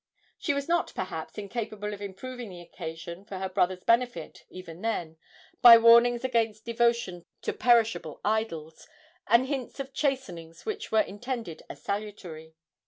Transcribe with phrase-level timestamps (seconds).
[0.39, 5.17] She was not, perhaps, incapable of improving the occasion for her brother's benefit even then,
[5.61, 8.87] by warnings against devotion to perishable idols,
[9.27, 12.55] and hints of chastenings which were intended as salutary.